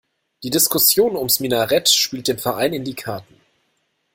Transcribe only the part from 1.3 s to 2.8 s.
Minarett spielt dem Verein